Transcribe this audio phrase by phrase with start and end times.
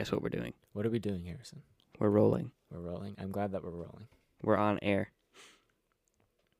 [0.00, 0.54] guess what we're doing?
[0.72, 1.60] What are we doing, Harrison?
[1.98, 2.52] We're rolling.
[2.72, 3.16] We're rolling.
[3.20, 4.08] I'm glad that we're rolling.
[4.42, 5.10] We're on air.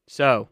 [0.06, 0.51] So,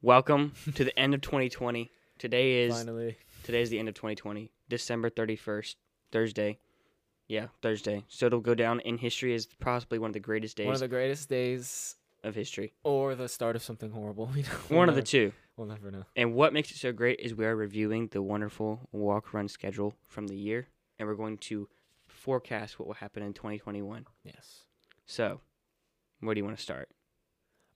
[0.00, 1.90] welcome to the end of 2020.
[2.18, 3.18] Today is Finally.
[3.42, 5.74] today is the end of 2020, December 31st,
[6.10, 6.58] Thursday.
[7.26, 8.04] Yeah, Thursday.
[8.08, 10.80] So it'll go down in history as possibly one of the greatest days One of
[10.80, 12.72] the greatest days of history.
[12.84, 14.30] or the start of something horrible.
[14.34, 15.32] We don't, One of the two.
[15.58, 16.04] We'll never know.
[16.16, 19.94] And what makes it so great is we are reviewing the wonderful walk run schedule
[20.06, 20.68] from the year,
[20.98, 21.68] and we're going to
[22.18, 24.04] forecast what will happen in 2021.
[24.24, 24.64] Yes.
[25.06, 25.40] So,
[26.20, 26.88] where do you want to start?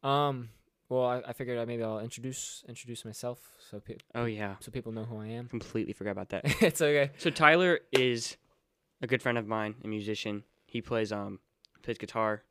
[0.03, 0.51] Um.
[0.89, 3.39] Well, I, I figured I maybe I'll introduce introduce myself
[3.70, 5.48] so pe- Oh yeah, so people know who I am.
[5.48, 6.43] completely forgot about that.
[6.62, 7.12] it's okay.
[7.17, 8.37] so Tyler is
[9.01, 10.45] a good friend of mine, a musician.
[10.67, 11.39] He plays um
[11.83, 12.43] plays guitar.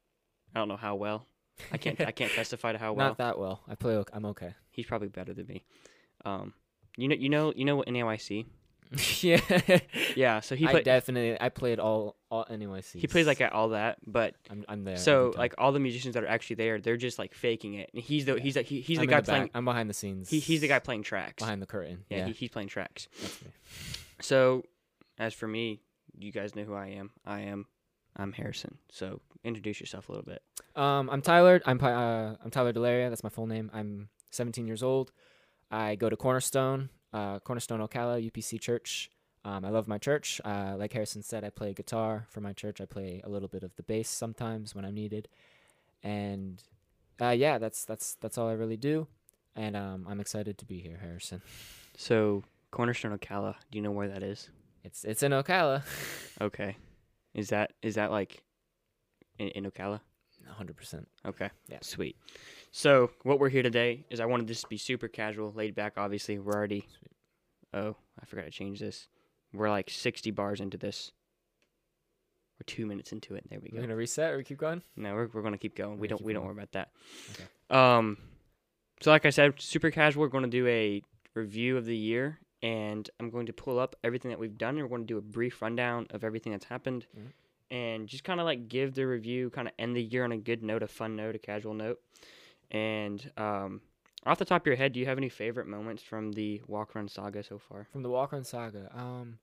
[0.55, 1.27] I don't know how well.
[1.71, 3.09] I can't I can't testify to how well.
[3.09, 3.61] Not that well.
[3.67, 4.03] I play.
[4.11, 4.55] I'm okay.
[4.71, 5.63] He's probably better than me.
[6.25, 6.53] Um,
[6.97, 8.47] you know you know you know what NAYC?
[9.21, 9.39] yeah.
[10.15, 11.37] Yeah, so he I definitely.
[11.39, 12.91] I played all all anyways.
[12.91, 14.97] he plays like at all that, but I'm I'm there.
[14.97, 17.89] so like all the musicians that are actually there, they're just like faking it.
[17.93, 18.41] And he's the Yeah.
[18.43, 19.25] he's like he, he's I'm the guy back.
[19.25, 19.49] playing.
[19.53, 20.29] I'm behind the scenes.
[20.29, 21.41] He, he's the guy playing tracks.
[21.41, 22.03] behind the curtain.
[22.09, 23.07] yeah, Yeah, He, he's playing tracks.
[24.21, 24.63] So,
[25.17, 25.81] as for me,
[26.17, 27.11] you guys know who I am.
[27.25, 27.65] I am
[28.15, 28.77] I'm Harrison.
[28.91, 30.41] So introduce yourself a little bit.
[30.75, 31.61] Um, I'm Tyler.
[31.65, 33.09] I'm uh, I'm Tyler Delaria.
[33.09, 33.71] That's my full name.
[33.73, 35.11] I'm 17 years old.
[35.71, 39.09] I go to Cornerstone, uh, Cornerstone Ocala UPC Church.
[39.43, 40.39] Um, I love my church.
[40.45, 42.79] Uh, like Harrison said, I play guitar for my church.
[42.79, 45.27] I play a little bit of the bass sometimes when I'm needed,
[46.03, 46.61] and
[47.19, 49.07] uh, yeah, that's that's that's all I really do.
[49.55, 51.41] And um, I'm excited to be here, Harrison.
[51.97, 54.49] So Cornerstone Ocala, do you know where that is?
[54.83, 55.83] It's it's in Ocala.
[56.41, 56.75] Okay.
[57.35, 58.41] Is that is that like
[59.37, 59.99] in, in Ocala?
[60.49, 61.05] 100%.
[61.25, 61.49] Okay.
[61.69, 61.79] Yeah.
[61.81, 62.15] Sweet.
[62.71, 65.93] So what we're here today is I wanted this to be super casual, laid back.
[65.97, 66.81] Obviously, we're already.
[66.81, 67.11] Sweet.
[67.73, 69.07] Oh, I forgot to change this.
[69.53, 71.11] We're like sixty bars into this.
[72.59, 73.43] We're two minutes into it.
[73.49, 74.81] There we go We're gonna reset or we keep going.
[74.95, 75.97] No, we're we're gonna keep going.
[75.99, 76.89] We gonna don't we don't worry about that.
[77.31, 77.43] Okay.
[77.69, 78.17] Um,
[79.01, 80.21] so like I said, super casual.
[80.21, 81.01] We're going to do a
[81.33, 84.83] review of the year, and I'm going to pull up everything that we've done, and
[84.83, 87.31] we're going to do a brief rundown of everything that's happened, Mhm.
[87.71, 90.37] And just kind of like give the review, kind of end the year on a
[90.37, 91.99] good note, a fun note, a casual note.
[92.69, 93.81] And um,
[94.25, 96.93] off the top of your head, do you have any favorite moments from the walk
[96.93, 97.87] run saga so far?
[97.91, 99.39] From the Walk Run Saga, um,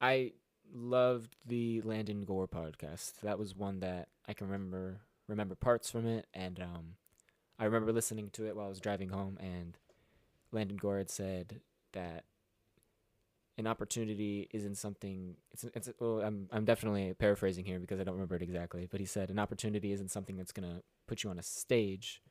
[0.00, 0.32] I
[0.74, 3.20] loved the Landon Gore podcast.
[3.22, 6.96] That was one that I can remember remember parts from it, and um,
[7.58, 9.38] I remember listening to it while I was driving home.
[9.40, 9.78] And
[10.50, 11.60] Landon Gore had said
[11.92, 12.24] that
[13.58, 15.36] an opportunity isn't something.
[15.52, 18.86] It's it's well, I'm I'm definitely paraphrasing here because I don't remember it exactly.
[18.90, 22.22] But he said an opportunity isn't something that's gonna put you on a stage.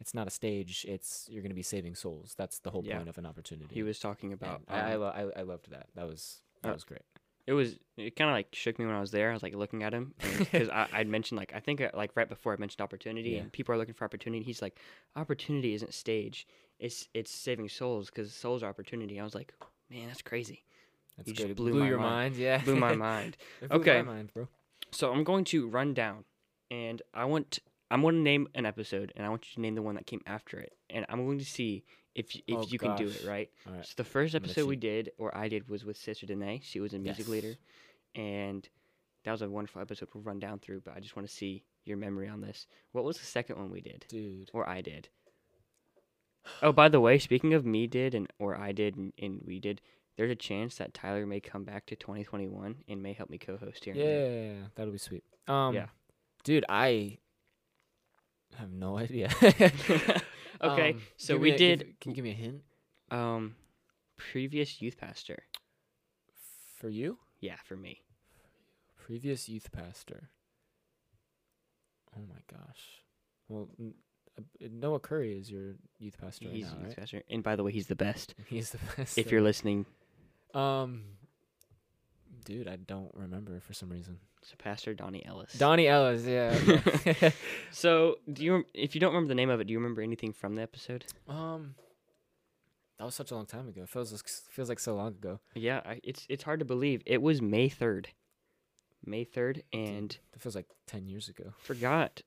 [0.00, 0.84] It's not a stage.
[0.88, 2.34] It's you're gonna be saving souls.
[2.36, 2.96] That's the whole Yeah.
[2.98, 3.74] point of an opportunity.
[3.74, 4.62] He was talking about.
[4.68, 5.86] I, I, um, lo- I I loved that.
[5.94, 7.02] That was that uh, was great.
[7.46, 9.30] it was it kind of like shook me when I was there.
[9.30, 12.28] I was like looking at him because I'd mentioned like I think uh, like right
[12.28, 13.40] before I mentioned opportunity Yeah.
[13.40, 14.44] and people are looking for opportunity.
[14.44, 14.78] He's like,
[15.16, 16.46] opportunity isn't stage.
[16.78, 19.18] It's it's saving souls because souls are opportunity.
[19.18, 19.52] I was like,
[19.90, 20.64] man, that's crazy.
[21.16, 21.50] That's you just good.
[21.52, 22.34] It blew blew, my your mind.
[22.34, 22.36] mind.
[22.36, 23.36] Yeah, Blew my mind.
[23.60, 24.02] Blew Okay.
[24.02, 24.48] my mind, bro.
[24.90, 26.24] So I'm going to run down,
[26.70, 27.58] and I want
[27.90, 30.06] I'm going to name an episode, and I want you to name the one that
[30.06, 31.84] came after it, and I'm going to see
[32.14, 33.24] if if Oh, you can do it gosh.
[33.26, 33.50] right.
[33.66, 33.84] All right.
[33.86, 36.60] So the first episode we did, or I did, was with Sister Danae.
[36.62, 37.56] She was a music leader,
[38.14, 38.68] and
[39.24, 40.08] that was a wonderful episode.
[40.14, 42.66] We'll run down through, but I just want to see your memory on this.
[42.92, 44.50] What was the second one we did, Dude.
[44.52, 45.08] or I did?
[46.62, 49.58] Oh, by the way, speaking of me did and or I did and, and we
[49.60, 49.80] did,
[50.16, 53.84] there's a chance that Tyler may come back to 2021 and may help me co-host
[53.84, 53.94] here.
[53.94, 55.24] Yeah, that'll be sweet.
[55.46, 55.86] Um, Yeah.
[56.44, 57.18] dude, I
[58.56, 59.28] have no idea.
[60.62, 62.62] okay, Um, so we a- did give- can you give me a hint
[63.10, 63.54] um
[64.16, 65.44] previous youth pastor.
[66.76, 67.18] for you?
[67.40, 68.02] Yeah, for me.
[68.96, 70.30] Previous youth pastor.
[72.16, 73.02] Oh my gosh.
[73.48, 73.68] Well,
[74.60, 76.96] Noah Curry is your youth pastor right he's now, youth right?
[76.96, 78.34] pastor, and by the way, he's the best.
[78.48, 79.18] He's the best.
[79.18, 79.86] If you're listening,
[80.54, 81.02] um,
[82.44, 84.18] dude, I don't remember for some reason.
[84.42, 85.52] so Pastor Donnie Ellis.
[85.54, 86.58] Donnie Ellis, yeah.
[86.68, 87.32] okay.
[87.70, 90.32] So, do you if you don't remember the name of it, do you remember anything
[90.32, 91.04] from the episode?
[91.28, 91.74] um,
[92.98, 93.82] that was such a long time ago.
[93.82, 95.38] It feels like, feels like so long ago.
[95.54, 97.00] Yeah, I, it's it's hard to believe.
[97.06, 98.06] It was May 3rd.
[99.06, 101.52] May 3rd and It feels like ten years ago.
[101.60, 102.22] forgot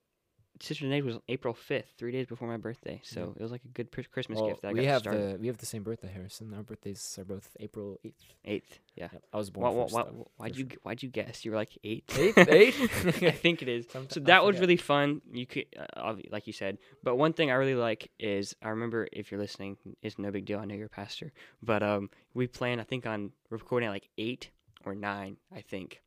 [0.61, 3.01] Sister Danae was April 5th, 3 days before my birthday.
[3.03, 5.37] So, it was like a good pr- Christmas Well, gift that I we have the
[5.39, 6.53] we have the same birthday, Harrison.
[6.53, 8.23] Our birthdays are both April eighth.
[8.47, 8.63] 8th.
[8.95, 9.09] Yeah.
[9.11, 9.93] Yep, I was born Why, first.
[9.95, 10.77] why, though, why'd you sure.
[10.83, 11.43] why'd you guess?
[11.43, 12.17] You were like 8th.
[12.19, 12.37] Eighth?
[12.37, 13.23] Eighth?
[13.23, 13.85] I think it is.
[13.93, 15.21] Somet- So that was really fun.
[15.31, 15.65] You could,
[15.95, 19.39] uh, like you said, but one thing I really like is I remember if you're
[19.39, 20.59] listening, it's no big deal.
[20.59, 21.31] I know you're a pastor,
[21.63, 24.51] but um, we planned I think on recording at like eight
[24.85, 26.01] or nine, I think,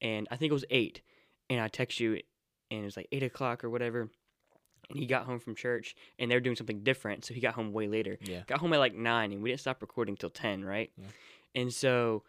[0.00, 1.00] and I think it was eight,
[1.50, 2.20] and I text you,
[2.70, 4.08] and it was like eight o'clock or whatever,
[4.90, 7.54] and he got home from church, and they were doing something different, so he got
[7.54, 8.18] home way later.
[8.22, 8.42] Yeah.
[8.46, 10.90] Got home at like nine, and we didn't stop recording till ten, right?
[10.96, 11.06] Yeah.
[11.54, 12.22] And so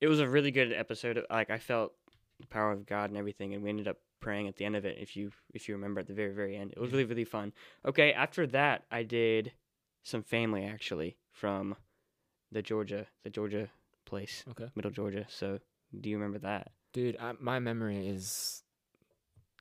[0.00, 1.24] it was a really good episode.
[1.30, 1.92] Like I felt
[2.40, 4.84] the power of God and everything, and we ended up praying at the end of
[4.84, 4.96] it.
[5.00, 7.52] If you if you remember at the very very end, it was really really fun.
[7.84, 9.52] Okay, after that, I did
[10.04, 11.76] some family actually from
[12.50, 13.68] the Georgia the Georgia
[14.06, 14.70] place, Okay.
[14.74, 15.26] Middle Georgia.
[15.28, 15.58] So
[16.00, 16.70] do you remember that?
[16.94, 18.62] Dude, I, my memory is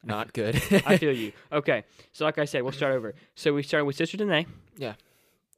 [0.04, 0.56] not good.
[0.86, 1.32] I feel you.
[1.52, 3.14] Okay, so like I said, we'll start over.
[3.36, 4.46] So we started with Sister Danae,
[4.78, 4.94] Yeah.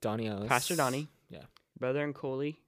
[0.02, 0.48] Donnie Ellis.
[0.48, 1.44] Pastor Donnie, Yeah.
[1.80, 2.60] brother and Coley,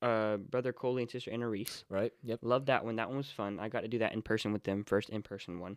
[0.00, 1.84] uh, brother Coley and sister Anna Reese.
[1.88, 2.12] Right?
[2.22, 2.40] Yep.
[2.42, 2.96] Loved that one.
[2.96, 3.58] That one was fun.
[3.60, 5.76] I got to do that in person with them, first in person one.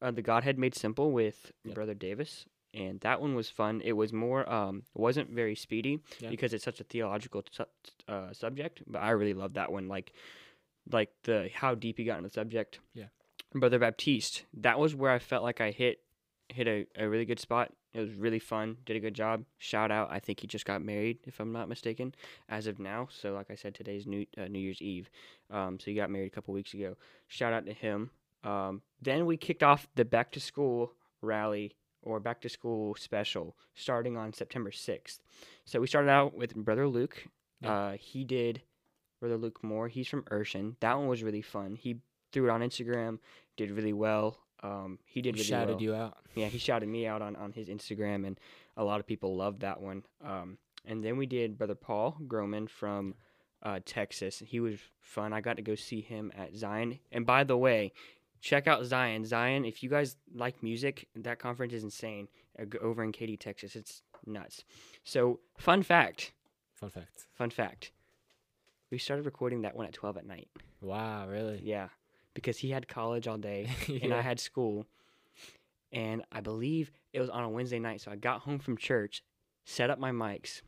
[0.00, 1.74] Uh, the Godhead Made Simple with Yep.
[1.74, 3.82] Brother Davis, and that one was fun.
[3.84, 6.30] It was more, um, wasn't very speedy Yeah.
[6.30, 7.64] because it's such a theological su-
[8.08, 8.82] uh, subject.
[8.86, 9.88] But I really loved that one.
[9.88, 10.12] Like,
[10.90, 12.78] like the how deep he got in the subject.
[12.94, 13.06] Yeah.
[13.54, 14.44] Brother Baptiste.
[14.54, 15.98] That was where I felt like I hit
[16.48, 17.72] hit a, a really good spot.
[17.92, 18.76] It was really fun.
[18.84, 19.44] Did a good job.
[19.58, 20.10] Shout out.
[20.12, 22.14] I think he just got married, if I'm not mistaken,
[22.48, 23.08] as of now.
[23.10, 25.10] So, like I said, today's New uh, New Year's Eve.
[25.50, 26.96] Um, so he got married a couple weeks ago.
[27.26, 28.10] Shout out to him.
[28.44, 33.56] Um, then we kicked off the back to school rally or back to school special
[33.74, 35.18] starting on September 6th.
[35.64, 37.26] So we started out with Brother Luke.
[37.60, 37.72] Yeah.
[37.72, 38.62] Uh, he did
[39.20, 39.88] Brother Luke Moore.
[39.88, 40.76] He's from Urshan.
[40.80, 41.74] That one was really fun.
[41.74, 41.98] He
[42.32, 43.18] threw it on Instagram,
[43.56, 44.38] did really well.
[44.62, 45.82] Um, he did He really shouted well.
[45.82, 46.18] you out.
[46.34, 48.38] Yeah, he shouted me out on, on his Instagram, and
[48.76, 50.02] a lot of people loved that one.
[50.24, 53.14] Um, and then we did Brother Paul Groman from
[53.62, 54.42] uh, Texas.
[54.46, 55.32] He was fun.
[55.32, 56.98] I got to go see him at Zion.
[57.12, 57.92] And by the way,
[58.40, 59.24] check out Zion.
[59.24, 62.28] Zion, if you guys like music, that conference is insane
[62.58, 63.76] uh, over in Katy, Texas.
[63.76, 64.64] It's nuts.
[65.04, 66.32] So, fun fact,
[66.74, 67.26] Fun fact.
[67.34, 67.92] fun fact.
[68.90, 70.48] We started recording that one at 12 at night.
[70.80, 71.60] Wow, really?
[71.62, 71.88] Yeah,
[72.40, 73.68] because he had college all day
[74.02, 74.86] and I had school.
[75.92, 79.22] And I believe it was on a Wednesday night, so I got home from church,
[79.64, 80.62] set up my mics,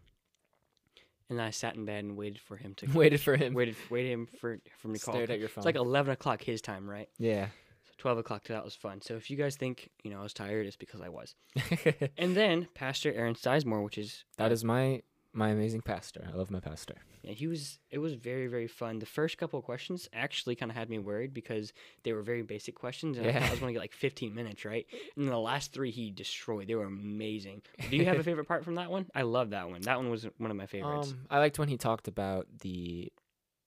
[1.28, 3.54] and then I sat in bed and waited for him to waited for him.
[3.54, 5.14] waited waited him for for him to call.
[5.14, 5.62] Stared at your phone.
[5.62, 7.08] It's like eleven o'clock his time, right?
[7.18, 7.46] yeah.
[7.84, 8.42] So Twelve o'clock.
[8.46, 9.00] So that was fun.
[9.00, 11.34] So if you guys think you know I was tired, it's because I was.
[12.18, 15.02] And then Pastor Aaron Sizemore, which is that is my
[15.34, 16.28] my amazing pastor.
[16.32, 16.94] I love my pastor.
[17.22, 17.78] Yeah, he was.
[17.90, 18.98] It was very, very fun.
[18.98, 22.42] The first couple of questions actually kind of had me worried because they were very
[22.42, 24.86] basic questions, and I thought I was going to get like 15 minutes, right?
[25.16, 26.66] And the last three he destroyed.
[26.68, 27.62] They were amazing.
[27.90, 29.06] Do you have a favorite part from that one?
[29.14, 29.82] I love that one.
[29.82, 31.12] That one was one of my favorites.
[31.12, 33.12] Um, I liked when he talked about the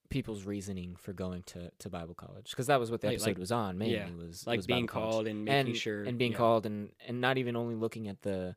[0.09, 3.29] people's reasoning for going to, to Bible college because that was what the Like- episode
[3.31, 3.77] like- was on.
[3.77, 5.11] Mainly yeah, was like was being Bible college.
[5.13, 6.37] called and making and sure and being yeah.
[6.37, 8.55] called and and not even only looking at the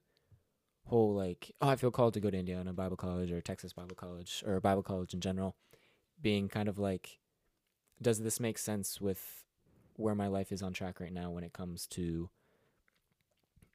[0.89, 3.95] whole like oh I feel called to go to Indiana Bible College or Texas Bible
[3.95, 5.55] College or Bible College in general,
[6.21, 7.19] being kind of like,
[8.01, 9.45] does this make sense with
[9.97, 12.31] where my life is on track right now when it comes to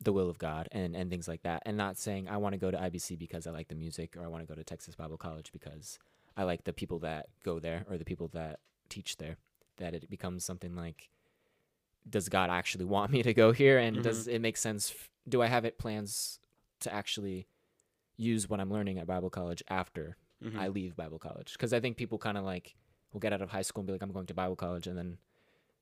[0.01, 2.59] the will of God and and things like that, and not saying I want to
[2.59, 4.95] go to IBC because I like the music or I want to go to Texas
[4.95, 5.99] Bible College because
[6.35, 8.59] I like the people that go there or the people that
[8.89, 9.37] teach there.
[9.77, 11.09] That it becomes something like
[12.09, 13.77] does God actually want me to go here?
[13.77, 14.35] And does mm-hmm.
[14.35, 14.93] it make sense?
[15.27, 16.39] Do I have it plans
[16.83, 17.47] to actually
[18.17, 20.57] use what I'm learning at Bible college after Mhm.
[20.57, 21.53] I leave Bible college?
[21.53, 22.75] Because I think people kind of like
[23.11, 24.97] will get out of high school and be like, I'm going to Bible college, and
[24.97, 25.17] then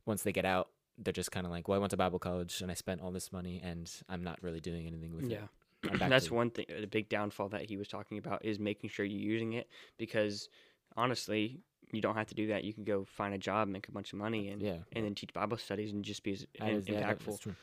[0.05, 2.61] once they get out, they're just kind of like, well, I went to Bible college
[2.61, 5.43] and I spent all this money and I'm not really doing anything with yeah.
[5.83, 5.91] it.
[5.91, 6.65] I'm That's to- one thing.
[6.79, 9.67] The big downfall that he was talking about is making sure you're using it
[9.97, 10.49] because
[10.97, 11.59] honestly,
[11.91, 12.63] you don't have to do that.
[12.63, 15.15] You can go find a job, make a bunch of money, and Yeah, and then
[15.15, 17.39] teach Bible studies and just be as is- yeah, impactful.
[17.39, 17.55] true.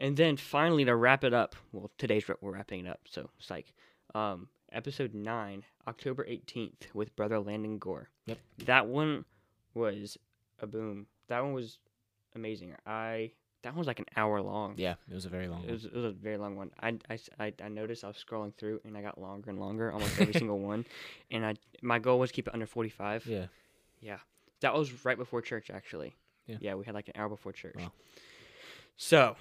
[0.00, 3.50] And then finally to wrap it up, well, today's we're wrapping it up, so it's
[3.50, 3.72] like
[4.14, 8.08] um, episode nine, October eighteenth, with brother Landon Gore.
[8.26, 8.38] Yep.
[8.64, 9.24] That one
[9.74, 10.16] was
[10.60, 11.06] a boom.
[11.28, 11.78] That one was
[12.34, 12.74] amazing.
[12.86, 14.72] I that one was like an hour long.
[14.78, 15.74] Yeah, it was a very long It one.
[15.74, 16.70] was, it was a very long one.
[16.80, 19.92] I, I I- I noticed I was scrolling through and I got longer and longer
[19.92, 20.86] almost every single one.
[21.30, 23.26] And I my goal was to keep it under 45.
[23.26, 23.46] Yeah,
[24.00, 24.16] Yeah.
[24.62, 26.14] That was right before church, actually.
[26.46, 26.74] Yeah.
[26.74, 27.76] we had like an hour before church.
[27.78, 27.92] Wow.
[28.96, 29.36] So,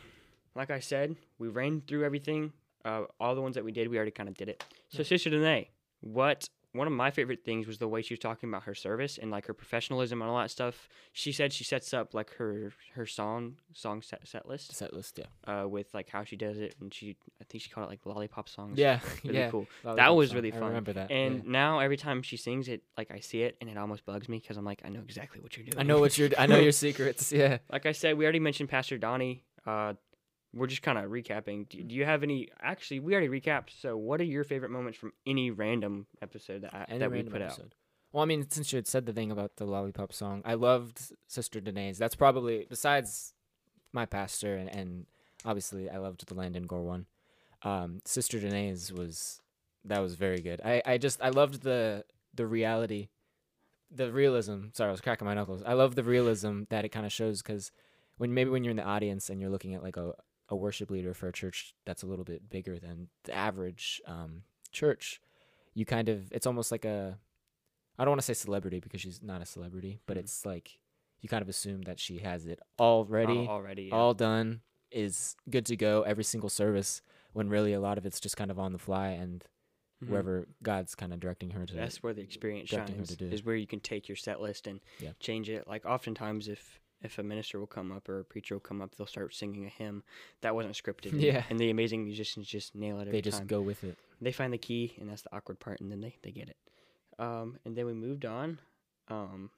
[0.56, 2.54] like I said, we ran through everything.
[2.86, 4.64] Uh, all the ones that we did, we already kind of did it.
[4.90, 5.06] So, Yeah.
[5.06, 5.70] Sister Danae,
[6.02, 9.18] what one of my favorite things was the way she was talking about her service
[9.18, 10.88] and like her professionalism and all that stuff.
[11.14, 15.20] She said she sets up like her her song song set, set list set list.
[15.20, 17.90] Yeah, uh, with like how she does it, and she I think she called it
[17.90, 18.78] like lollipop songs.
[18.78, 19.50] yeah, really yeah.
[19.50, 19.68] cool.
[19.84, 20.36] Lollipop was song.
[20.36, 20.64] really fun.
[20.64, 21.10] I remember that.
[21.10, 21.52] And yeah.
[21.52, 24.38] now every time she sings it, like I see it, and it almost bugs me
[24.38, 25.80] because I'm like, I know exactly what you're doing.
[25.80, 26.30] I know what you're.
[26.38, 27.32] I know your secrets.
[27.32, 27.58] Yeah.
[27.72, 29.44] like I said, we already mentioned Pastor Donnie.
[29.66, 29.94] Uh,
[30.54, 31.70] we're just kind of recapping.
[31.70, 32.50] Do, do you have any?
[32.62, 33.80] Actually, we already recapped.
[33.80, 37.24] So, what are your favorite moments from any random episode that I, Any that we
[37.24, 37.76] put episode.
[38.12, 41.14] Well, I mean, since you had said the thing about the lollipop song, I loved
[41.28, 42.00] Sister Danae's.
[42.00, 43.34] That's probably besides
[43.92, 45.06] my pastor and, and
[45.46, 47.06] obviously I loved the Landon Gore one.
[47.64, 49.42] Um, Sister Danae's was
[49.86, 50.62] that was very good.
[50.64, 52.04] I, I just I loved the
[52.34, 53.10] the reality,
[53.92, 54.68] the realism.
[54.74, 55.64] Sorry, I was cracking my knuckles.
[55.66, 57.72] I love the realism that it kind of shows because
[58.18, 60.14] when maybe when you're in the audience and you're looking at like a
[60.50, 64.44] a worship leader for a church that's a little bit bigger than the average um,
[64.72, 65.22] church,
[65.74, 67.18] you kind of it's almost like a
[67.98, 70.22] I don't want to say celebrity because she's not a celebrity, but Mhm.
[70.22, 70.80] it's like
[71.22, 73.84] you kind of assume that she has it all ready, already.
[73.84, 73.94] yeah.
[73.96, 77.02] all done, is good to go every single service.
[77.34, 79.44] When really a lot of it's just kind of on the fly and
[80.02, 80.08] Mhm.
[80.08, 81.74] wherever God's kind of directing her to.
[81.76, 83.10] That's where the experience shines.
[83.10, 83.28] to do.
[83.28, 85.12] Is where you can take your set list and Yeah.
[85.20, 85.68] change it.
[85.68, 88.96] Like oftentimes, if if a minister will come up or a preacher will come up,
[88.96, 90.04] they'll start singing a hymn
[90.42, 91.14] that wasn't scripted.
[91.20, 91.44] Yeah.
[91.50, 93.48] And the amazing musicians just nail it they just time.
[93.48, 93.98] go with it.
[94.22, 96.58] They find the key, and that's the awkward part, and then they they get it.
[97.18, 98.60] Um, and then we moved on.
[99.08, 99.50] Um,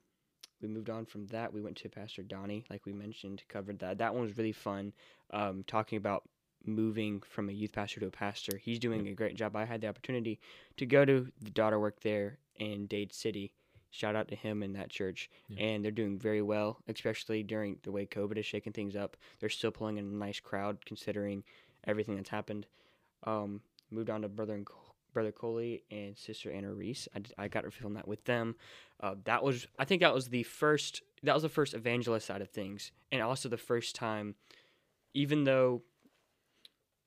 [0.62, 1.54] we moved on from that.
[1.54, 3.98] We went to Pastor Donnie, like we mentioned, covered that.
[3.98, 4.94] That one was really fun.
[5.32, 6.24] Um, talking about
[6.66, 8.58] moving from a youth pastor to a pastor.
[8.58, 9.56] He's doing a great job.
[9.56, 10.40] I had the opportunity
[10.78, 13.54] to go to the daughter work there in Dade City.
[13.92, 15.30] Shout out to him and that church.
[15.50, 15.66] Yeah.
[15.66, 19.18] And they're doing very well, especially during the way COVID is shaking things up.
[19.40, 21.44] They're still pulling in a nice crowd considering
[21.86, 22.66] everything that's happened.
[23.24, 24.66] Um, moved on to brother and
[25.14, 27.08] brother Coley and sister Anna Reese.
[27.16, 28.56] I I got to film that with them.
[29.02, 32.42] Uh, that was I think that was the first that was the first evangelist side
[32.42, 34.36] of things, and also the first time,
[35.14, 35.82] even though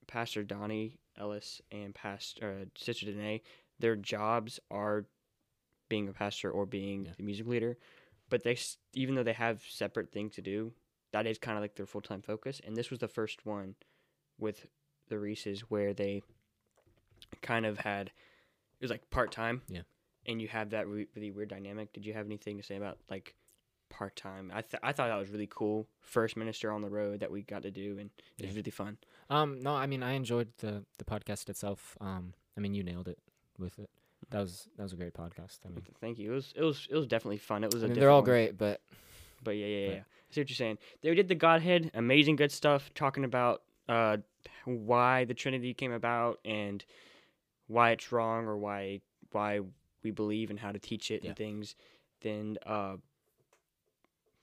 [0.06, 3.42] Pastor Donnie Ellis and Pastor uh, Sister Danae,
[3.78, 5.06] their jobs are
[5.88, 7.12] being a pastor or being Yeah.
[7.16, 7.76] the music leader,
[8.30, 8.56] but they
[8.92, 10.72] even though they have separate things to do,
[11.12, 12.60] that is kind of like their full time focus.
[12.64, 13.74] And this was the first one
[14.38, 14.66] with
[15.08, 16.22] the Reeses where they
[17.42, 19.62] kind of had it was like part time.
[19.68, 19.82] Yeah.
[20.26, 21.92] And you have that re- really weird dynamic.
[21.92, 23.34] Did you have anything to say about like
[23.90, 24.50] part time?
[24.54, 25.86] I th- I thought that was really cool.
[26.00, 28.56] First minister on the road that we got to do, and it was Yeah.
[28.56, 28.98] really fun.
[29.30, 31.96] Um, no, I mean I enjoyed the the podcast itself.
[32.00, 33.18] Um, I mean you nailed it
[33.58, 33.90] with it.
[34.30, 35.58] That was that was a great podcast.
[35.64, 36.32] I mean, Thank you.
[36.32, 37.64] It was it was it was definitely fun.
[37.64, 38.24] It was I mean they're all one.
[38.24, 38.80] great, but
[39.42, 39.94] But yeah, yeah, yeah.
[40.00, 40.78] I see what you're saying.
[41.02, 44.16] They did the Godhead, amazing good stuff, talking about uh,
[44.64, 46.84] why the Trinity came about and
[47.68, 49.00] why it's wrong or why
[49.32, 49.60] why
[50.02, 51.28] we believe and how to teach it Yeah.
[51.30, 51.74] and things.
[52.20, 52.96] Then uh,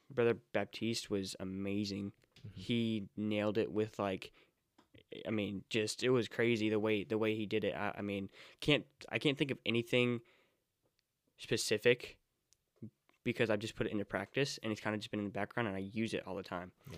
[0.10, 2.12] Brother Baptiste was amazing.
[2.48, 2.52] Mhm.
[2.56, 4.32] He nailed it with like.
[5.28, 7.76] I mean, just it was crazy the way the way he did it.
[7.76, 10.22] I, I mean, can't I can't think of anything
[11.38, 12.18] specific
[13.24, 15.32] because I've just put it into practice and it's kind of just been in the
[15.32, 16.72] background and I use it all the time.
[16.92, 16.98] Yeah.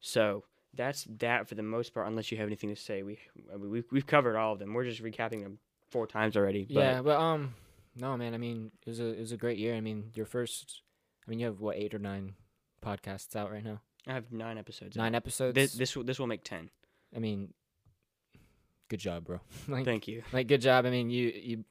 [0.00, 0.44] So
[0.74, 2.06] that's that for the most part.
[2.06, 3.18] Unless you have anything to say, we
[3.52, 4.74] I mean, we've we've covered all of them.
[4.74, 5.58] We're just recapping them
[5.90, 6.66] four times already.
[6.68, 7.54] But yeah, but um,
[7.96, 8.34] no, man.
[8.34, 9.74] I mean it was a it was a great year.
[9.74, 10.82] I mean your first.
[11.26, 12.34] I mean you have what eight or nine
[12.84, 13.80] podcasts out right now.
[14.06, 14.96] I have nine episodes.
[14.96, 15.18] Nine out.
[15.18, 15.54] episodes.
[15.54, 16.70] This this will this will make ten.
[17.14, 17.52] I mean,
[18.88, 19.40] good job, bro.
[19.68, 20.22] like Thank you.
[20.32, 20.86] like good job.
[20.86, 21.64] I mean you you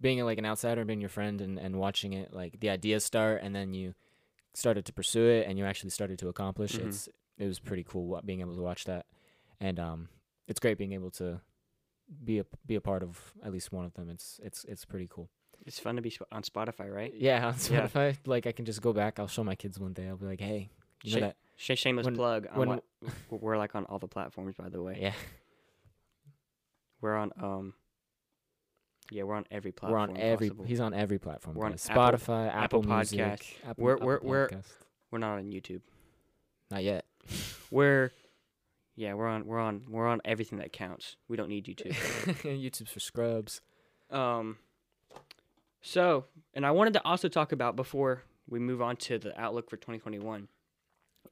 [0.00, 3.42] being like an outsider, being your friend, and and watching it like the ideas start,
[3.42, 3.94] and then you
[4.54, 6.72] started to pursue it, and you actually started to accomplish.
[6.76, 6.86] Mhm.
[6.86, 9.06] It's it was pretty cool being able to watch that,
[9.60, 10.08] and um,
[10.46, 11.40] it's great being able to
[12.24, 14.08] be a be a part of at least one of them.
[14.10, 15.30] It's it's it's pretty cool.
[15.66, 17.12] It's fun to be on Spotify, right?
[17.14, 17.86] Yeah, on Yeah.
[17.88, 19.18] Spotify, like I can just go back.
[19.18, 20.06] I'll show my kids one day.
[20.08, 20.68] I'll be like, hey,
[21.02, 21.36] you know that?
[21.56, 22.46] Sh- shameless When- plug.
[22.54, 22.84] When- what,
[23.30, 24.98] we're like on all the platforms, by the way.
[25.00, 25.12] Yeah,
[27.00, 27.74] We're on um.
[29.10, 29.92] Yeah, we're on every platform.
[29.92, 30.48] we're on every.
[30.48, 30.64] possible.
[30.64, 31.56] He's on every platform.
[31.56, 31.72] We're on.
[31.74, 33.68] Apple- Spotify, Apple, Apple Music, Podcast.
[33.68, 34.72] Apple, We're- we're- we're- Podcast.
[35.10, 35.82] We're not on YouTube.
[36.70, 37.04] not yet.
[37.70, 38.10] We're
[38.96, 41.16] yeah, we're on we're on we're on everything that counts.
[41.28, 41.92] We don't need YouTube.
[42.42, 43.60] YouTube's for scrubs.
[44.10, 44.58] um
[45.82, 49.68] so, and I wanted to also talk about before we move on to the outlook
[49.68, 50.48] for 2021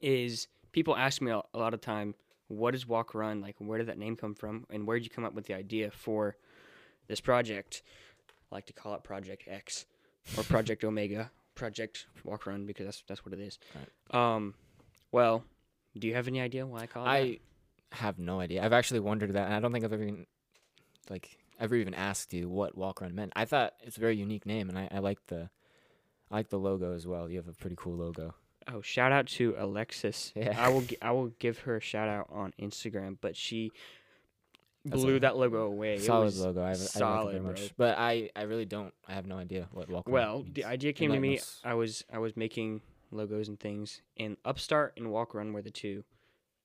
[0.01, 2.15] is people ask me a, lot of time
[2.49, 5.11] what is walk run like where did that name come from and where did you
[5.11, 6.37] come up with the idea for
[7.09, 7.83] this project
[8.51, 9.87] I like to call it project x
[10.37, 13.59] or project omega project walk run because that's that's what it is
[14.11, 14.55] um
[15.11, 15.45] well
[15.99, 17.13] do you have any idea why i call it that?
[17.13, 17.39] I
[17.93, 18.65] have no idea.
[18.65, 20.27] I've actually wondered that, and I don't think I've ever even
[21.11, 23.33] like ever even asked you what walk run meant.
[23.37, 25.51] I thought it's a very unique name, and I, I like the
[26.31, 27.29] I like the logo as well.
[27.29, 28.35] You have a pretty cool logo.
[28.69, 30.33] Oh, shout out to Alexis.
[30.35, 30.54] Yeah.
[30.59, 33.71] I will I will give her a shout out on Instagram, but she
[34.85, 35.95] That's blew a that logo away.
[35.95, 36.62] It solid logo.
[36.62, 37.50] I, have, I like it solid, very bro.
[37.50, 38.92] much, but I I really don't.
[39.09, 40.12] I have no idea what walk run.
[40.14, 41.40] Well, the idea came to me.
[41.64, 45.71] I was I was making logos and things, and Upstart and Walk Run were the
[45.71, 46.02] two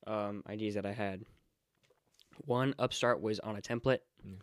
[0.06, 1.24] um, ideas that I had.
[2.44, 4.36] One Upstart was on a template, Yeah.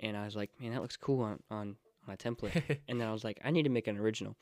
[0.00, 2.78] and I was like, man, that looks cool on on on a template.
[2.88, 4.36] and then I was like, I need to make an original.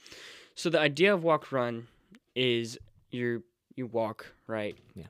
[0.54, 1.88] So the idea of walk run
[2.34, 2.78] is
[3.10, 3.42] you
[3.76, 5.06] you walk right, Yeah.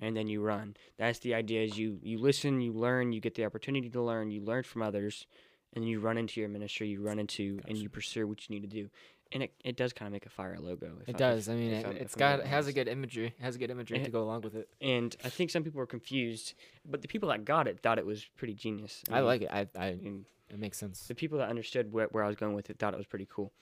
[0.00, 0.76] and then you run.
[0.98, 1.62] That's the idea.
[1.62, 4.82] Is you you listen, you learn, you get the opportunity to learn, you learn from
[4.82, 5.26] others,
[5.74, 8.62] and you run into your ministry, you run into and you pursue what you need
[8.68, 8.90] to do.
[9.32, 10.90] And it, it does kind of make a fire logo.
[11.06, 11.48] It I- does.
[11.48, 13.26] I mean, it, I'm got it has a good imagery.
[13.26, 14.68] It has a good imagery It- to go along with it.
[14.80, 18.06] And I think some people were confused, but the people that got it thought it
[18.06, 19.04] was pretty genius.
[19.08, 19.50] I mean, like it.
[19.52, 19.86] I, I
[20.50, 21.06] it makes sense.
[21.06, 23.28] the people that understood where, where I was going with it thought it was pretty
[23.32, 23.52] cool.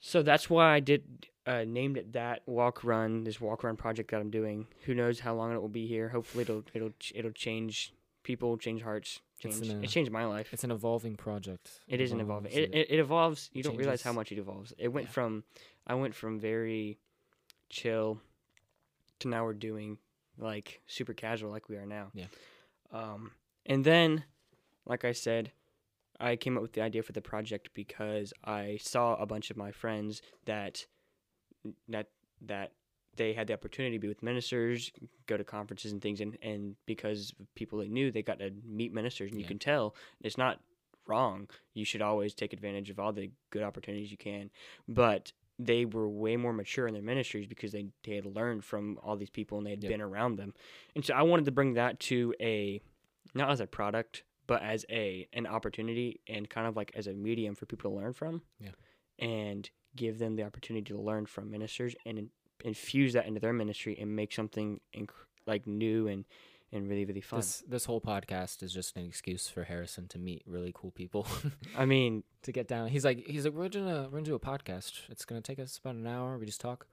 [0.00, 3.24] So that's why I did uh, named it that walk run.
[3.24, 4.66] This walk run project that I'm doing.
[4.84, 6.08] Who knows how long it will be here?
[6.10, 9.56] Hopefully it'll it'll it'll change people, change hearts, change.
[9.66, 10.52] an, uh, It changed my life.
[10.52, 11.80] It's an evolving project.
[11.88, 12.52] It is an evolving.
[12.52, 13.50] It, it, it evolves.
[13.52, 14.72] You don't realize how much it evolves.
[14.78, 15.12] It went Yeah.
[15.12, 15.44] from
[15.86, 16.98] I went from very
[17.70, 18.20] chill
[19.20, 19.98] to now we're doing
[20.38, 22.10] like super casual like we are now.
[22.14, 22.26] Yeah.
[22.92, 23.32] Um,
[23.66, 24.24] and then,
[24.86, 25.50] like I said,
[26.20, 29.56] I came up with the idea for the project because I saw a bunch of
[29.56, 30.86] my friends that
[31.88, 32.08] that
[32.42, 32.72] that
[33.16, 34.92] they had the opportunity to be with ministers,
[35.26, 38.92] go to conferences and things, and, and because people they knew, they got to meet
[38.92, 40.60] ministers, and you can tell it's not
[41.06, 41.48] wrong.
[41.74, 44.50] You should always take advantage of all the good opportunities you can,
[44.86, 48.98] but they were way more mature in their ministries because they, they had learned from
[49.02, 49.90] all these people and they had Yep.
[49.90, 50.54] been around them,
[50.94, 52.80] and so I wanted to bring that to a
[53.34, 57.12] not as a product but as a an opportunity and kind of like as a
[57.12, 58.70] medium for people to learn from Yeah.
[59.20, 62.30] and give them the opportunity to learn from ministers and in,
[62.64, 65.10] infuse that into their ministry and make something inc-
[65.46, 66.24] like new and
[66.72, 70.18] and really really fun This this whole podcast is just an excuse for Harrison to
[70.18, 71.26] meet really cool people
[71.76, 72.88] i mean to get down.
[72.88, 74.92] He's like he's like we're gonna we're gonna do a podcast.
[75.08, 76.38] It's gonna take us about an hour.
[76.38, 76.86] We just talk.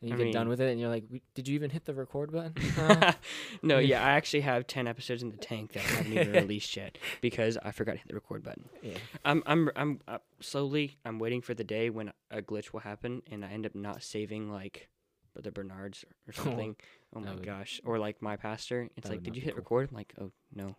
[0.00, 1.94] And you I get done with it, and you're like, "Did you even hit the
[1.94, 3.12] record button?" Uh,
[3.62, 6.76] no yeah i actually have 10 episodes in the tank that i haven't even released
[6.76, 8.98] yet because i forgot to hit the record button yeah.
[9.24, 13.22] i'm i'm i'm uh, slowly i'm waiting for the day when a glitch will happen
[13.30, 14.88] and i end up not saving like
[15.32, 16.76] brother bernard's or something
[17.16, 19.58] oh my would- gosh or like my pastor it's like did you hit cool.
[19.62, 20.76] record i'm like oh no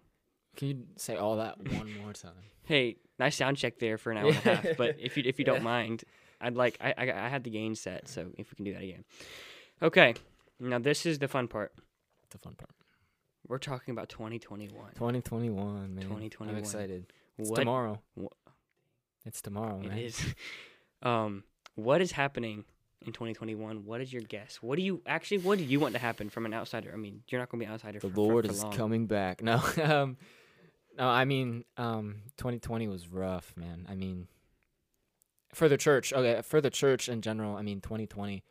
[0.56, 2.32] Can you say all that one more time?
[2.64, 4.66] hey, nice sound check there for an hour and a half.
[4.78, 6.04] But if you if you don't mind,
[6.46, 8.84] I'd like I, I I had the gain set, so if we can do that
[8.84, 9.04] again.
[9.82, 10.14] Okay,
[10.60, 11.74] now this is the fun part.
[12.30, 12.72] The fun part.
[13.48, 14.72] We're talking about 2021.
[14.96, 16.04] 2021, man.
[16.04, 16.56] 2021.
[16.56, 17.06] I'm excited.
[17.38, 18.02] It's What tomorrow.
[18.16, 18.30] wha-
[19.26, 19.98] It's tomorrow, man.
[19.98, 20.20] is.
[21.04, 21.44] Um,
[21.76, 22.64] what is happening
[23.06, 23.86] in 2021?
[23.86, 24.58] What is your guess?
[24.62, 25.38] What do you actually?
[25.40, 26.90] What do you want to happen from an outsider?
[26.92, 28.00] I mean, you're not going to be an outsider.
[28.00, 28.74] The for, for- Lord for is long.
[28.74, 29.44] coming back.
[29.52, 30.18] No, um,
[30.98, 31.08] no.
[31.08, 33.86] I mean, um, 2020 was rough, man.
[33.88, 34.28] I mean,
[35.56, 36.14] for the church.
[36.14, 37.56] Okay, for the church in general.
[37.56, 38.44] I mean, 2020.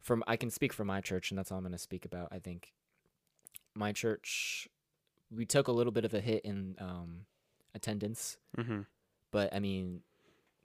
[0.00, 2.28] From I can speak for my church, and that's all I'm going to speak about.
[2.32, 2.72] I think
[3.74, 4.68] my church,
[5.30, 7.20] we took a little bit of a hit in um,
[7.74, 8.80] attendance, Mm-hmm.
[9.30, 10.00] but I mean,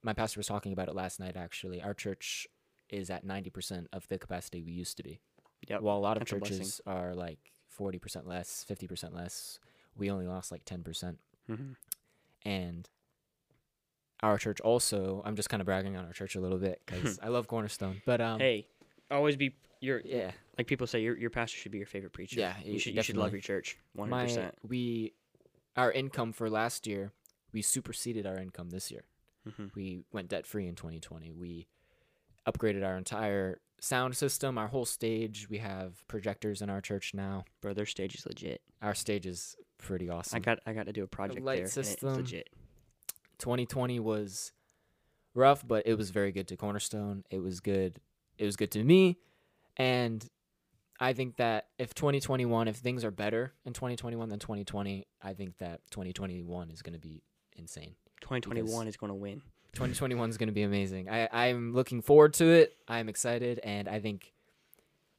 [0.01, 1.35] my pastor was talking about it last night.
[1.37, 2.47] Actually, our church
[2.89, 5.19] is at 90% of the capacity we used to be.
[5.67, 5.81] Yep.
[5.81, 9.59] While a lot of That's churches are like 40% less, 50% less,
[9.95, 11.17] we only lost like 10%.
[11.49, 11.71] Mm-hmm.
[12.43, 12.89] And
[14.23, 17.19] our church also, I'm just kind of bragging on our church a little bit because
[17.21, 18.01] I love Cornerstone.
[18.05, 18.67] But um, hey,
[19.11, 21.01] always be your yeah, like people say.
[21.01, 22.39] Your your pastor should be your favorite preacher.
[22.39, 23.77] Yeah, you y- should you should love your church.
[23.93, 24.09] 100.
[24.15, 25.13] my percent we,
[25.75, 27.11] our income for last year,
[27.53, 29.03] we superseded our income this year.
[29.47, 29.67] Mm-hmm.
[29.75, 31.31] We went debt free in 2020.
[31.31, 31.67] We
[32.47, 35.47] upgraded our entire sound system, our whole stage.
[35.49, 37.45] We have projectors in our church now.
[37.61, 38.61] Bro, their stage is legit.
[38.81, 40.37] Our stage is pretty awesome.
[40.37, 41.67] I got I got to do a project light there.
[41.67, 42.09] system.
[42.09, 42.49] it's legit.
[43.39, 44.51] 2020 was
[45.33, 47.23] rough, but it was very good to Cornerstone.
[47.29, 47.99] It was good.
[48.37, 49.17] It was good to me,
[49.77, 50.27] and
[50.99, 55.57] I think that if 2021, if things are better in 2021 than 2020, I think
[55.57, 57.21] that 2021 is going to be
[57.55, 57.95] insane.
[58.21, 59.41] 2021 is going to win.
[59.73, 61.09] 2021 is going to be amazing.
[61.09, 62.75] I I'm looking forward to it.
[62.87, 64.33] I'm excited, and I think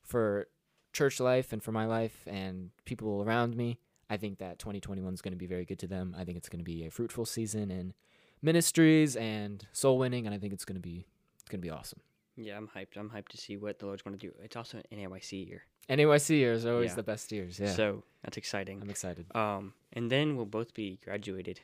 [0.04, 0.48] for
[0.92, 3.78] church life and for my life and people around me,
[4.10, 6.14] I think that 2021 is going to be very good to them.
[6.18, 7.94] I think it's going to be a fruitful season in
[8.42, 11.06] ministries and soul winning, and I think it's going to be
[11.40, 12.00] it's going to be awesome.
[12.36, 12.96] Yeah, I'm hyped.
[12.96, 14.32] I'm hyped to see what the Lord's going to do.
[14.42, 16.96] It's also an NAYC year, NAYC years are always Yeah.
[16.96, 17.58] the best years.
[17.58, 18.80] Yeah, so that's exciting.
[18.80, 19.26] I'm excited.
[19.34, 21.60] Um, and then we'll both be graduated,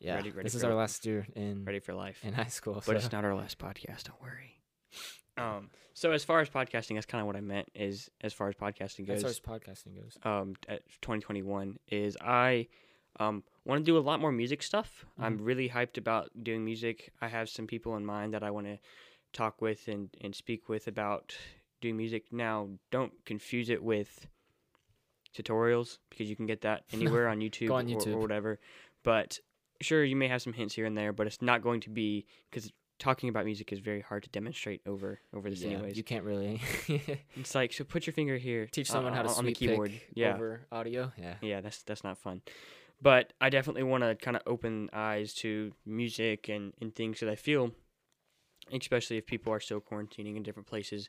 [0.00, 0.74] Yeah, ready- ready this is our it.
[0.74, 2.18] last year in ready for life.
[2.24, 2.82] in high school.
[2.86, 4.04] but it's not our last podcast.
[4.04, 4.60] Don't worry.
[5.38, 7.68] Um, so as far as podcasting, that's kind of what I meant.
[7.74, 9.22] Is as far as podcasting goes.
[9.22, 10.16] as far as podcasting goes.
[10.24, 12.66] um, at 2021 is I
[13.18, 15.04] um, want to do a lot more music stuff.
[15.18, 17.12] I'm really hyped about doing music.
[17.20, 18.78] I have some people in mind that I want to
[19.32, 21.36] talk with and, and speak with about
[21.80, 22.24] doing music.
[22.32, 24.26] Now, don't confuse it with
[25.36, 28.58] tutorials because you can get that anywhere on YouTube, on or- Or, whatever.
[29.02, 29.38] But
[29.80, 32.26] sure you may have some hints here and there, but it's not going to be
[32.50, 35.96] because talking about music is very hard to demonstrate over over this Yeah, anyways.
[35.98, 36.62] you can't really
[37.36, 38.66] It's like so put your finger here.
[38.72, 39.92] teach uh, someone how to on the keyboard.
[40.14, 41.12] Yeah, over audio.
[41.18, 41.34] Yeah.
[41.42, 42.40] yeah, that's that's not fun.
[43.00, 47.28] But I definitely want to kind of open eyes to music and and things that
[47.28, 47.72] I feel,
[48.72, 51.08] especially if people are still quarantining in different places.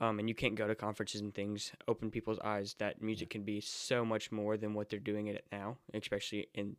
[0.00, 1.72] Um, and you can't go to conferences and things.
[1.88, 5.46] Open people's eyes that music can be so much more than what they're doing it
[5.50, 6.76] now, especially in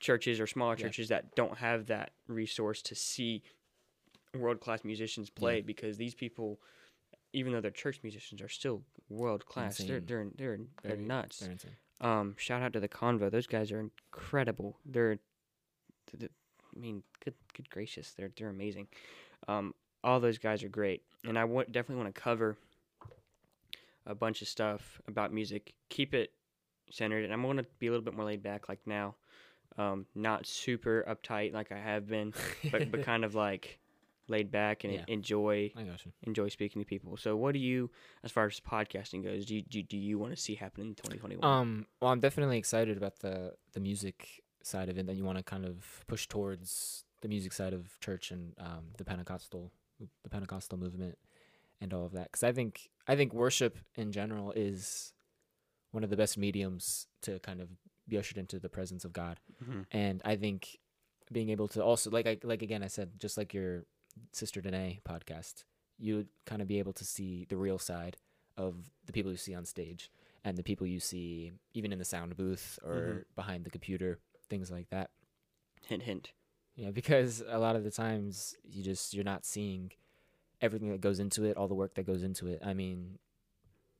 [0.00, 0.86] churches or smaller Yeah.
[0.86, 3.42] churches that don't have that resource to see
[4.34, 6.60] world class musicians play because these people,
[7.32, 9.78] even though they're church musicians, are still world class.
[9.78, 11.40] They're they're they're they're Very- nuts.
[11.40, 11.76] Insane.
[12.00, 13.30] Um, shout out to the Convo.
[13.30, 14.78] Those guys are incredible.
[14.84, 15.16] They're,
[16.10, 16.32] th- th-
[16.76, 18.88] I mean, good good gracious, they're they're amazing.
[19.48, 22.56] Um, all those guys are great, and I wa- definitely want to cover
[24.06, 25.74] a bunch of stuff about music.
[25.88, 26.32] Keep it
[26.90, 29.14] centered, and I'm going to be a little bit more laid back, like now.
[29.76, 32.32] Um, not super uptight like I have been,
[32.70, 33.78] but but kind of like
[34.28, 35.04] laid back and Yeah.
[35.08, 36.12] enjoy I got you.
[36.22, 37.16] enjoy speaking to people.
[37.16, 37.90] So, what do you,
[38.22, 40.94] as far as podcasting goes, do you, do, do you want to see happen in
[40.94, 41.44] 2021?
[41.44, 45.06] Um, well, I'm definitely excited about the the music side of it.
[45.06, 48.86] That you want to kind of push towards the music side of church and um,
[48.98, 49.70] the Pentecostal
[50.22, 51.16] the Pentecostal movement
[51.80, 52.24] and all of that.
[52.32, 55.12] Because I think I think worship in general is
[55.92, 57.68] one of the best mediums to kind of
[58.08, 59.38] be ushered into the presence of God.
[59.62, 59.86] Mhm.
[59.92, 60.78] And I think
[61.32, 63.84] being able to also like I like again I said just like your
[64.32, 65.64] sister Danae podcast,
[65.98, 68.16] you would kind of be able to see the real side
[68.56, 70.10] of the people you see on stage
[70.44, 73.24] and the people you see even in the sound booth or Mhm.
[73.34, 75.10] behind the computer, things like that.
[75.86, 76.32] Hint, hint.
[76.76, 79.92] Yeah, because a lot of the times you just you're not seeing
[80.60, 82.60] everything that goes into it, all the work that goes into it.
[82.64, 83.18] I mean,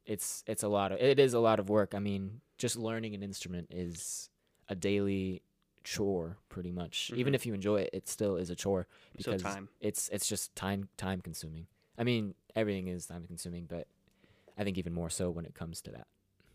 [0.07, 1.94] it's it's a lot of it is a lot of work.
[1.94, 4.29] I mean, just learning an instrument is
[4.68, 5.42] a daily
[5.85, 7.12] chore pretty much.
[7.14, 7.37] Even Mhm.
[7.37, 8.87] if you enjoy it, it still is a chore
[9.20, 9.68] So because time.
[9.81, 11.66] it's it's just time time consuming.
[11.97, 13.87] I mean, everything is time consuming, but
[14.59, 16.07] I think even more so when it comes to that.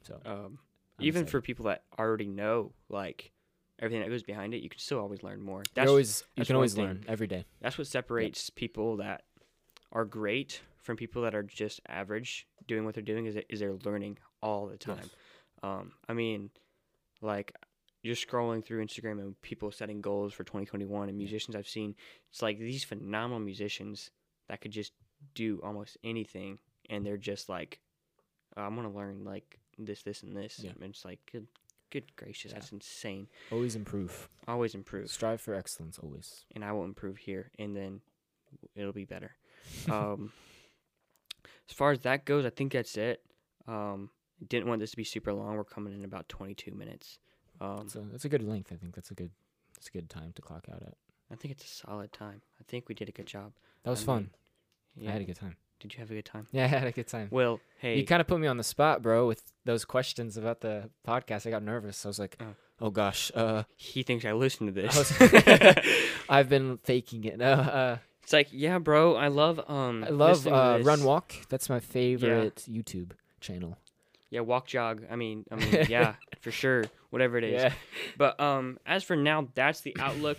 [0.04, 0.60] So Um,
[1.00, 1.32] even excited.
[1.32, 3.32] for people that already know like
[3.80, 5.64] everything that goes behind it, you can still always learn more.
[5.74, 6.84] That's always you can always thing.
[6.86, 7.46] learn every day.
[7.62, 9.24] that's what separates people that
[9.92, 13.74] are great from people that are just average doing what they're doing is is they're
[13.86, 14.98] learning all the time.
[15.04, 15.10] Yes.
[15.62, 16.50] Um, I mean,
[17.22, 17.54] like
[18.02, 21.96] you're scrolling through Instagram and people setting goals for 2021 and musicians I've seen.
[22.32, 24.12] It's like these phenomenal musicians
[24.48, 24.94] that could just
[25.36, 26.60] do almost anything,
[26.90, 27.80] and they're just like,
[28.56, 30.60] "Oh, I'm gonna learn like this, this, and this.
[30.60, 30.72] Yeah.
[30.72, 31.48] And it's like, good,
[31.90, 32.60] good gracious, Yeah.
[32.60, 33.28] that's insane.
[33.52, 34.30] Always improve.
[34.48, 36.46] Always improve, Strive for excellence always.
[36.56, 38.02] and I will improve here, and then
[38.76, 39.36] it'll be better.
[39.92, 40.32] um,
[41.70, 43.24] as far as that goes, I think that's it.
[43.68, 44.10] Um,
[44.48, 45.56] didn't want this to be super long.
[45.56, 47.20] We're coming in about 22 minutes.
[47.62, 48.72] Um, So that's a good length.
[48.72, 49.32] I think that's a good
[49.76, 50.96] that's a good time to clock out at.
[51.32, 52.42] I think it's a solid time.
[52.60, 53.54] I think we did a good job.
[53.84, 54.18] That was I fun.
[54.18, 55.10] mean, Yeah.
[55.10, 55.56] I had a good time.
[55.80, 56.48] Did you have a good time?
[56.52, 57.30] Yeah, I had a good time.
[57.32, 60.60] Well, hey, You kind of put me on the spot, bro, with those questions about
[60.62, 61.48] the podcast.
[61.48, 62.06] I got nervous.
[62.06, 62.56] I was like, Oh.
[62.82, 65.14] "Oh, gosh, uh, he thinks I listen to this.
[66.30, 69.16] I've been faking it." Uh, uh, it's like, yeah, bro.
[69.16, 70.04] I love um.
[70.04, 71.04] I love uh, Run.
[71.04, 71.34] Walk.
[71.50, 73.78] That's my favorite YouTube channel.
[74.30, 75.04] Yeah, walk jog.
[75.10, 76.86] I mean, I mean, yeah, for sure.
[77.10, 77.64] Whatever it is.
[77.64, 77.74] Yeah,
[78.18, 80.38] But um, as for now, that's the outlook.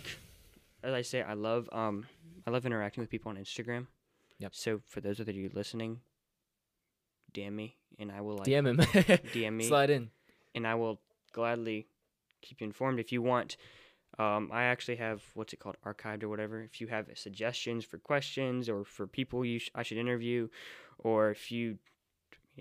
[0.83, 2.05] As I say, I love um,
[2.47, 3.87] I love interacting with people on Instagram.
[4.39, 4.55] Yep.
[4.55, 5.99] So for those of you listening,
[7.33, 8.77] DM me, and I will like DM him.
[9.33, 10.09] DM me, Slide in.
[10.55, 10.99] and I will
[11.33, 11.87] gladly
[12.41, 13.57] keep you informed if you want.
[14.19, 16.61] Um, I actually have what's it called, archived or whatever.
[16.63, 20.49] If you have suggestions for questions or for people you sh- I should interview,
[20.99, 21.77] or if you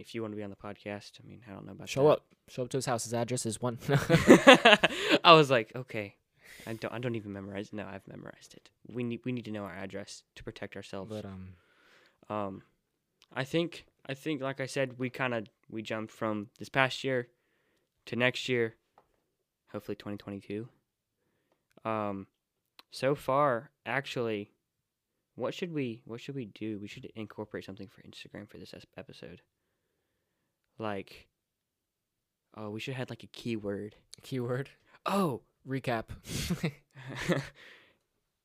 [0.00, 2.04] if you want to be on the podcast, I mean, I don't know about Show
[2.04, 2.10] that.
[2.10, 2.24] up.
[2.48, 3.04] Show up to his house.
[3.04, 3.78] His address is one.
[5.24, 6.16] I was like, okay,
[6.66, 7.72] I don't, I don't even memorize.
[7.72, 8.70] No, I've memorized it.
[8.88, 11.10] We need, we need to know our address to protect ourselves.
[11.10, 11.54] but um,
[12.28, 12.62] Um,
[13.34, 17.04] I think, I think, like I said, we kind of we jumped from this past
[17.04, 17.28] year
[18.06, 18.74] to next year,
[19.72, 20.68] hopefully 2022.
[21.84, 22.26] Um,
[22.90, 24.50] so far, actually,
[25.36, 26.78] what should we, what should we do?
[26.80, 29.42] We should incorporate something for Instagram for this episode.
[30.80, 31.28] Like,
[32.56, 33.96] oh, we should have had like a keyword.
[34.22, 34.70] keyword
[35.04, 36.06] Oh, recap.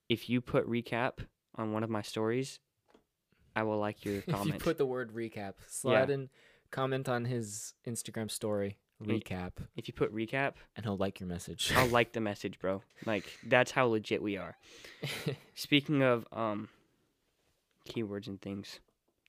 [0.09, 1.19] if you put recap
[1.55, 2.59] on one of my stories,
[3.55, 6.29] I will like your comment if you put the word recap, slide in,
[6.71, 8.77] comment on his Instagram story.
[9.03, 11.73] Recap, if you put recap, and he'll like your message.
[11.75, 12.81] I'll like the message, bro.
[13.05, 14.55] Like that's how legit we are.
[15.53, 16.69] Speaking of um
[17.89, 18.79] keywords and things,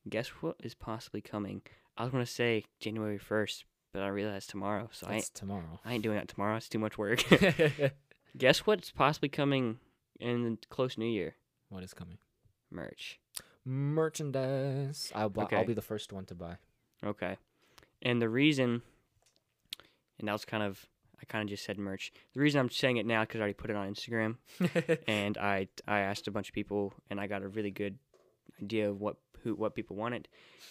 [0.09, 1.62] guess what is possibly coming?
[1.97, 5.81] I was gonna say January first, but I realized tomorrow, so I ain't, That's tomorrow.
[5.85, 6.57] I ain't doing that tomorrow.
[6.57, 7.25] It's too much work.
[8.37, 9.79] Guess what's possibly coming
[10.21, 11.37] in the close New Year?
[11.71, 12.19] What is coming?
[12.71, 13.19] Merch.
[13.65, 15.11] Merchandise.
[15.15, 16.57] I'll buy, I'll be the first one to buy.
[17.05, 17.37] Okay.
[18.03, 18.83] And the reason,
[20.19, 20.87] and that was kind of,
[21.21, 22.13] I kind of just said merch.
[22.35, 24.37] The reason I'm saying it now because I already put it on Instagram,
[25.09, 27.99] and I I asked a bunch of people, and I got a really good
[28.63, 30.29] idea of what who what people wanted,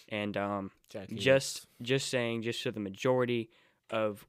[0.10, 0.72] and um,
[1.14, 3.50] just just saying just so the majority
[3.90, 4.26] of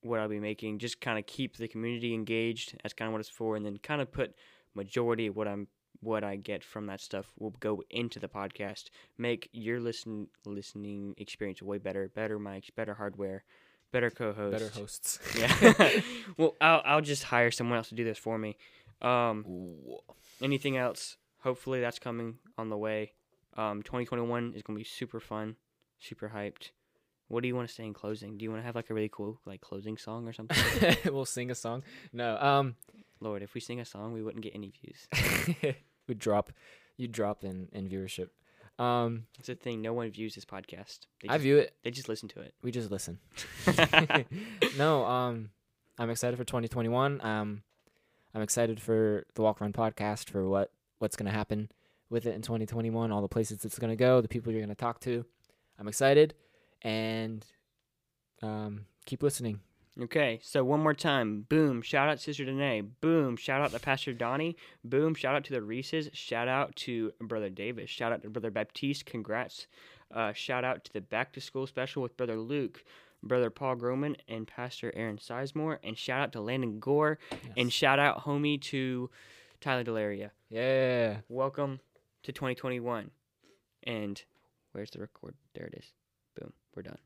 [0.00, 2.74] what I'll be making just kind of keep the community engaged.
[2.82, 4.34] That's kind of what it's for, and then kind of put
[4.74, 5.68] majority of what I'm
[6.00, 8.90] what I get from that stuff will go into the podcast.
[9.18, 13.44] Make your listen listening experience way better, better mics, better hardware,
[13.92, 15.18] better co-hosts, better hosts.
[15.38, 16.00] Yeah.
[16.36, 18.56] well, I'll I'll just hire someone else to do this for me.
[19.00, 19.98] Um, Ooh.
[20.40, 21.16] anything else?
[21.42, 23.12] Hopefully that's coming on the way.
[23.56, 25.56] Um, 2021 is gonna be super fun,
[25.98, 26.70] super hyped.
[27.28, 28.36] What do you want to say in closing?
[28.36, 30.56] Do you want to have like a really cool like closing song or something?
[31.12, 31.82] we'll sing a song.
[32.12, 32.76] No, um,
[33.20, 35.74] Lord, if we sing a song, we wouldn't get any views.
[36.08, 36.52] We'd drop,
[36.96, 38.28] You'd drop in in viewership.
[38.78, 39.80] Um, It's a thing.
[39.80, 41.06] No one views this podcast.
[41.22, 41.74] They I just, view it.
[41.84, 42.54] They just listen to it.
[42.62, 43.18] We just listen.
[44.76, 45.50] no, um,
[45.98, 47.24] I'm excited for 2021.
[47.24, 47.62] Um,
[48.34, 51.70] I'm excited for the Walk Run podcast for what what's gonna happen
[52.12, 53.10] with it in 2021.
[53.10, 55.24] All the places it's gonna go, the people you're gonna talk to.
[55.78, 56.34] I'm excited,
[56.82, 57.44] and
[58.42, 59.60] um, keep listening.
[60.00, 61.42] Okay, so one more time.
[61.48, 61.82] Boom.
[61.82, 62.80] Shout out Sister Danae.
[62.80, 63.36] Boom.
[63.36, 64.56] Shout out to Pastor Donnie.
[64.84, 65.14] Boom.
[65.14, 66.08] Shout out to the Reeses.
[66.14, 67.90] Shout out to Brother Davis.
[67.90, 69.04] Shout out to Brother Baptiste.
[69.04, 69.66] Congrats.
[70.14, 72.84] Uh, shout out to the Back to School special with Brother Luke,
[73.22, 75.78] Brother Paul Groman, and Pastor Aaron Sizemore.
[75.84, 77.18] And shout out to Landon Gore.
[77.56, 79.10] And shout out, homie, to
[79.60, 80.30] Tyler Delaria.
[80.48, 81.18] yeah.
[81.28, 81.80] Welcome
[82.24, 83.10] to 2021.
[83.84, 84.22] And
[84.72, 85.34] where's the record?
[85.54, 85.92] There it is.
[86.38, 86.52] Boom.
[86.74, 86.98] We're done.